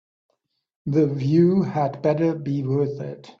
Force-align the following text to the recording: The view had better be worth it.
The 0.87 1.05
view 1.05 1.61
had 1.61 2.01
better 2.01 2.33
be 2.33 2.63
worth 2.63 2.99
it. 3.01 3.29